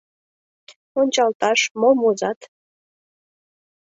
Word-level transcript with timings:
Ончалташ, 0.99 1.59
мом 1.79 1.97
возат. 2.03 2.39